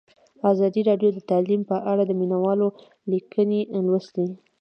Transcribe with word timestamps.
ازادي 0.51 0.81
راډیو 0.89 1.09
د 1.13 1.19
تعلیم 1.29 1.61
په 1.69 1.77
اړه 1.91 2.03
د 2.05 2.11
مینه 2.19 2.37
والو 2.43 2.67
لیکونه 3.11 3.57
لوستي. 3.85 4.25